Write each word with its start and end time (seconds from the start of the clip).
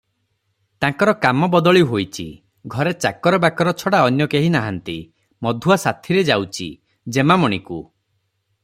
ତାଙ୍କର 0.85 1.11
କାମ 1.25 1.49
ବଦଳିହୋଇଚି- 1.55 2.73
ଘରେ 2.75 2.93
ଚାକର 3.05 3.41
ବାକର 3.45 3.75
ଛଡ଼ା 3.83 4.01
ଅନ୍ୟ 4.07 4.29
କେହି 4.33 4.51
ନାହାନ୍ତି- 4.57 5.07
ମଧୁଆ 5.49 5.79
ସାଥିରେ 5.87 6.27
ଯାଉଚି- 6.33 6.73
ଯେମାମଣିକୁ 7.19 7.81